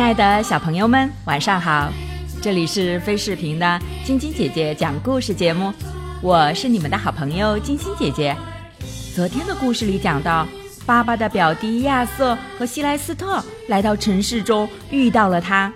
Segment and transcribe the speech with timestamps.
[0.00, 1.92] 亲爱的小朋友们，晚上好！
[2.40, 5.70] 这里是飞视频的晶晶姐姐讲故事节目，
[6.22, 8.34] 我是你们的好朋友晶晶姐姐。
[9.14, 10.48] 昨天的故事里讲到，
[10.86, 15.70] 爸爸的表弟亚瑟和希莱斯特来到城市中，遇到了他。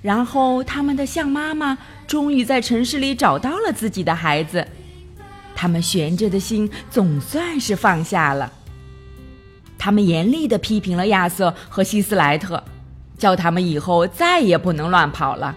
[0.00, 4.64] 然后，他们的象妈妈终于在城市里找到了自己的孩子，
[5.56, 8.52] 他们悬着的心总算是放下了。
[9.76, 12.62] 他们严厉地批评了亚瑟和希斯莱特，
[13.18, 15.56] 叫他们以后再也不能乱跑了。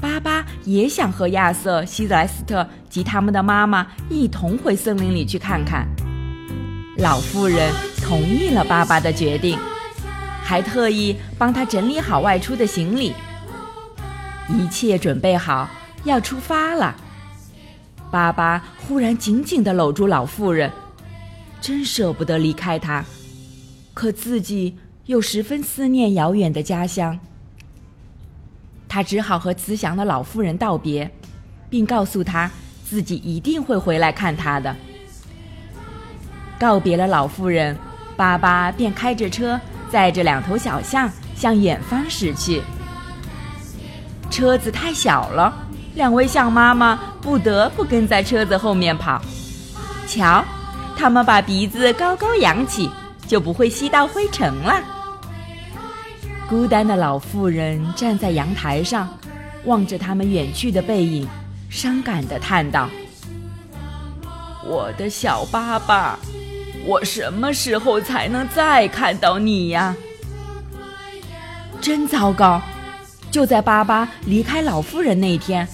[0.00, 5.88] 巴巴也想和亚瑟、希莱斯特及他们的妈妈一同回森林里去看看。
[6.96, 9.58] 老妇人同意了巴巴的决定，
[10.42, 13.12] 还特意帮他整理好外出的行李。
[14.48, 15.68] 一切准备好，
[16.04, 16.96] 要出发了。
[18.10, 20.70] 巴巴忽然紧紧地搂住老妇人。
[21.60, 23.04] 真舍不得离开他，
[23.92, 24.76] 可自己
[25.08, 27.18] 又十分思念遥远的家乡。
[28.86, 31.10] 他只好和慈祥的老妇人道别，
[31.70, 32.50] 并告诉他
[32.84, 34.76] 自己一定会回来看他的。
[36.58, 37.74] 告别了老妇人，
[38.18, 39.58] 巴巴便开着车，
[39.90, 42.62] 载着两头小象向远方驶去。
[44.30, 49.22] 车子太小了，两位象妈妈不得不跟在车子后面跑。
[50.06, 50.44] 瞧。
[50.98, 52.90] 他们把鼻子高高扬起，
[53.24, 54.82] 就不会吸到灰尘了。
[56.48, 59.06] 孤单的老妇人站在阳台上，
[59.66, 61.28] 望着他们远去的背影，
[61.68, 62.88] 伤感地叹道
[64.66, 66.18] ：“我的小爸爸，
[66.86, 69.94] 我什么时候才能再看到你呀？”
[71.82, 72.62] 真糟糕！
[73.30, 75.68] 就在巴巴离开老妇人那天，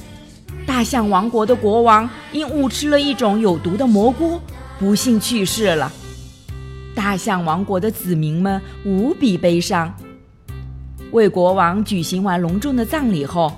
[0.67, 4.41] 大象王国的国王因误吃了一种有毒的蘑菇。
[4.77, 5.93] 不幸去世了，
[6.97, 9.95] 大象王国的子民们无比悲伤。
[11.15, 13.53] 为国王举行完隆重的葬礼后，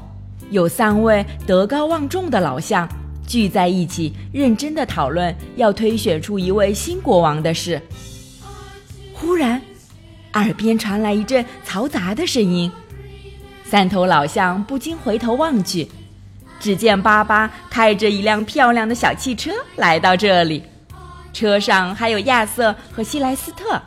[0.51, 2.87] 有三位德高望重的老象
[3.27, 7.81] 聚在一起，认真的讨论要推选出一位新国王的事。
[9.15, 9.59] 忽然，
[10.35, 12.71] 耳边传来一阵嘈杂的声音，
[13.65, 15.89] 三头老象不禁回头望去，
[16.61, 20.63] 只见巴巴开着一辆漂亮的小汽车来到这里。
[21.33, 23.81] 车上还有亚瑟和希莱斯特，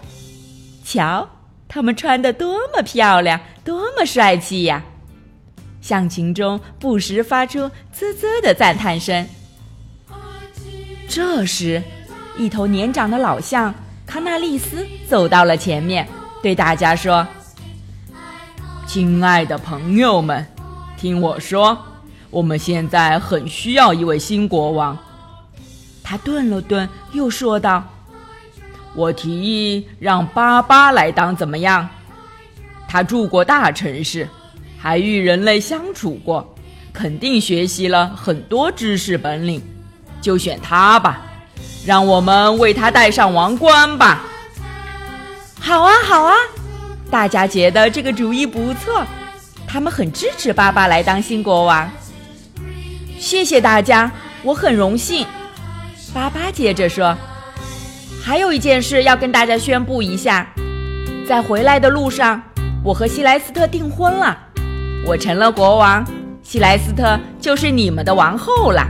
[0.84, 1.30] 瞧，
[1.70, 4.84] 他们穿的多么漂亮，多么帅气呀！
[5.82, 9.26] 象群中不时发出啧啧的赞叹声。
[11.08, 11.82] 这时，
[12.38, 13.74] 一头年长的老象
[14.06, 16.08] 康纳利斯走到了前面，
[16.42, 17.26] 对大家说
[18.88, 20.44] ：“亲爱的朋友们，
[20.98, 21.78] 听我说，
[22.32, 24.98] 我们现在很需要一位新国王。”
[26.04, 27.84] 他顿了顿，又说道
[29.00, 31.88] ：“我提议让巴巴来当，怎么样？
[32.86, 34.28] 他住过大城市，
[34.78, 36.54] 还与人类相处过，
[36.92, 39.64] 肯定学习了很多知识本领，
[40.20, 41.22] 就选他吧。
[41.86, 44.26] 让我们为他戴上王冠吧。”
[45.62, 46.36] 好啊，好啊！
[47.10, 49.02] 大家觉得这个主意不错，
[49.66, 51.90] 他们很支持巴巴来当新国王。
[53.18, 54.12] 谢谢大家，
[54.44, 55.26] 我很荣幸。
[56.14, 57.16] 巴巴接着说
[58.30, 60.48] ：“还有一件事要跟大家宣布一下，
[61.28, 62.40] 在回来的路上，
[62.84, 64.38] 我和希莱斯特订婚了，
[65.04, 66.06] 我成了国王，
[66.44, 68.86] 希莱斯特就是你们的王后了。”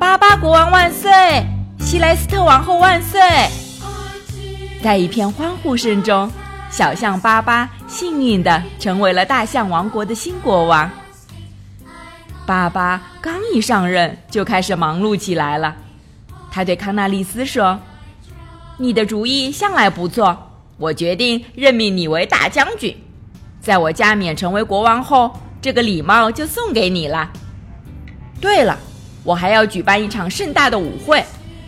[0.00, 1.12] 巴巴国王万岁！
[1.78, 3.20] 希莱斯特王后万岁！
[4.82, 6.28] 在一片欢呼声中，
[6.70, 10.90] 小象巴巴幸运地成为了大象王国的新国王。
[12.44, 15.76] 巴巴刚一上任，就开始忙碌起来了。
[16.50, 17.78] 他对康纳利斯说
[18.78, 22.96] ：“你的主意向来不错，我决定任命你为大将军。
[23.60, 25.30] 在我加冕成为国王后，
[25.60, 27.30] 这个礼帽就送给你了。
[28.40, 28.78] 对了，
[29.22, 31.24] 我还要举办一场盛大的舞会，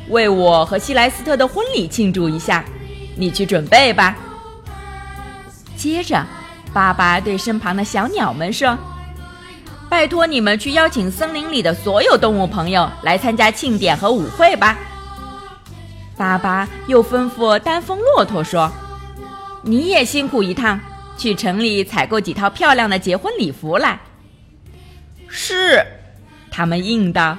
[0.09, 2.65] 为我和希莱斯特的婚礼庆祝一下。
[3.17, 4.17] 你去准备吧。”
[5.77, 6.27] 接着，
[6.73, 8.77] 爸爸对身旁的小鸟们说。
[9.89, 14.77] 拜托你们去邀请森林里的所有动物朋友来参加庆典和舞会吧。
[16.17, 18.71] 巴巴又吩咐丹峰骆驼说
[19.63, 20.81] ：“你也辛苦一趟，
[21.17, 23.99] 去城里采购几套漂亮的结婚礼服来。”
[25.29, 25.85] 是，
[26.51, 27.37] 他们应道。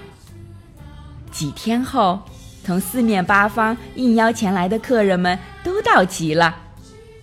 [1.32, 2.20] 几天后，
[2.64, 6.56] 从四面八方应邀前来的客人们都到齐了，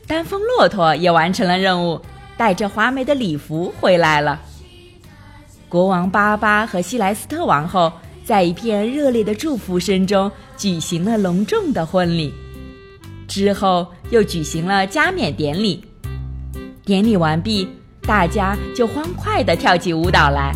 [0.06, 2.00] 丹峰骆驼也完成了任务，
[2.37, 4.40] 带着华美的礼服回来了。
[5.69, 7.93] 国王巴巴和西莱斯特王后
[8.24, 12.32] 在一片热烈的祝福声中举行了隆重的婚礼，
[13.26, 15.84] 之后又举行了加冕典礼。
[16.84, 17.69] 典礼完毕，
[18.02, 20.52] 大家就欢快地跳起舞蹈来。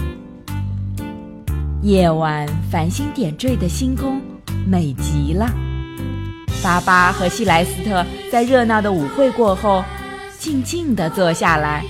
[1.82, 4.20] 夜晚繁星点缀的星空，
[4.66, 5.48] 美极了。
[6.62, 9.84] 巴巴和西莱斯特在热闹的舞会过后，
[10.38, 11.84] 静静地坐下来，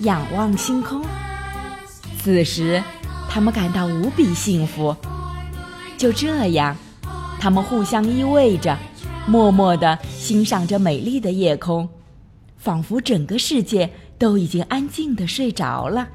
[0.00, 1.02] 仰望星空。
[2.22, 2.80] 此时，
[3.28, 4.94] 他们感到无比幸福。
[6.02, 6.76] 就这样，
[7.38, 8.76] 他们互相依偎着，
[9.24, 11.88] 默默地欣赏着美丽的夜空，
[12.56, 13.88] 仿佛整个世界
[14.18, 16.08] 都已经安静地睡着了。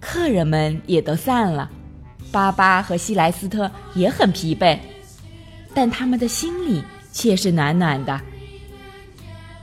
[0.00, 1.70] 客人们也都散了，
[2.32, 4.76] 巴巴和西莱斯特也很疲惫。
[5.72, 8.20] 但他们的心里却是暖暖的。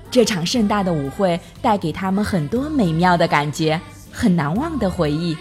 [0.10, 3.78] 这场盛大的舞会带给他们很多美妙的感觉，
[4.10, 5.36] 很难忘的回忆。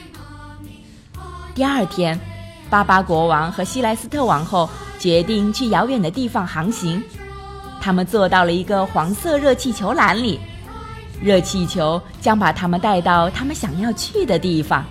[1.55, 2.19] 第二天，
[2.71, 4.69] 巴巴国王和西莱斯特王后
[4.99, 7.03] 决定去遥远的地方航行。
[7.81, 10.39] 他们坐到了一个黄色热气球篮里，
[11.23, 14.85] 热气球将把他们带到他们想要去的地方。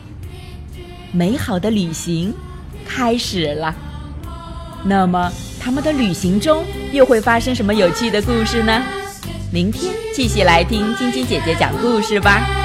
[1.11, 2.33] 美好的旅行
[2.85, 3.75] 开始了。
[4.83, 5.31] 那么。
[5.59, 6.63] 他们的旅行中
[6.93, 8.81] 又会发生什么有趣的故事呢？
[9.51, 12.56] 明天继续来听晶晶姐姐讲故事吧。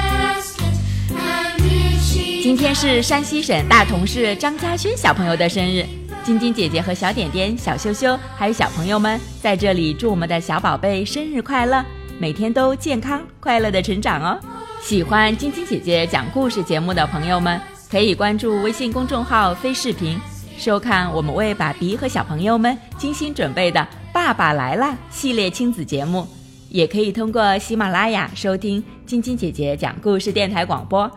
[2.43, 5.85] 今天是山西省大同市张家轩小朋友的生日，
[6.25, 11.81] 晶晶姐姐和小点点、小羞羞还有小朋友们在这里祝我们的小宝贝生日快乐，
[12.19, 14.37] 每天都健康快乐的成长哦。
[14.81, 17.57] 喜欢晶晶姐姐讲故事节目的朋友们，
[17.89, 20.19] 可以关注微信公众号“飞视频”。
[20.59, 23.79] 收看我们为爸比和小朋友们精心准备的
[24.11, 26.27] 《爸爸来了》系列亲子节目，
[26.67, 31.09] 也可以通过喜马拉雅收听晶晶姐姐讲故事电台广播。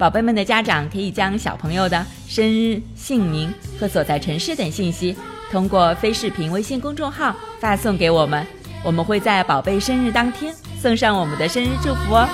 [0.00, 5.14] 宝贝们的家长可以将小朋友的生日、姓名和所在城市等信息
[5.52, 8.46] 通过非视频微信公众号发送给我们，
[8.82, 12.26] 我们会在宝贝生日当天送上我们的生日祝福哦。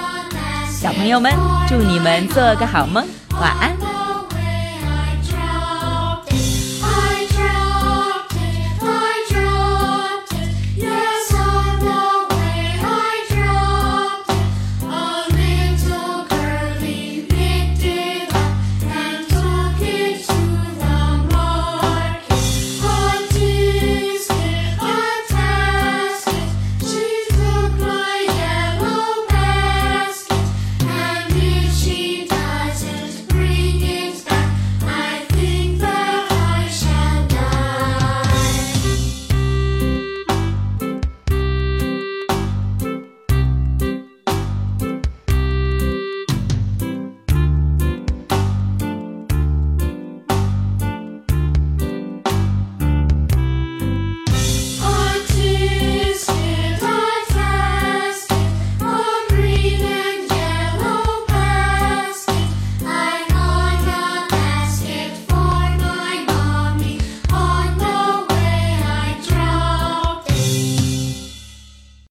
[0.70, 1.32] 小朋友们，
[1.68, 3.04] 祝你们做个好梦，
[3.40, 3.95] 晚安。